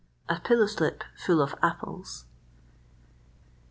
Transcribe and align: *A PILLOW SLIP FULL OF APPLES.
*A 0.27 0.39
PILLOW 0.43 0.65
SLIP 0.65 1.03
FULL 1.15 1.43
OF 1.43 1.53
APPLES. 1.61 2.25